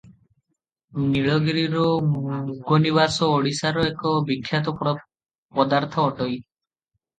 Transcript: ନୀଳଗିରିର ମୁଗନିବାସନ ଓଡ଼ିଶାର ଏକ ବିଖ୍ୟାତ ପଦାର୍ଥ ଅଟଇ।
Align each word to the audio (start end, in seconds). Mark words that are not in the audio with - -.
ନୀଳଗିରିର 1.09 1.83
ମୁଗନିବାସନ 2.13 3.29
ଓଡ଼ିଶାର 3.35 3.85
ଏକ 3.93 4.15
ବିଖ୍ୟାତ 4.33 4.77
ପଦାର୍ଥ 4.83 6.09
ଅଟଇ। 6.11 6.43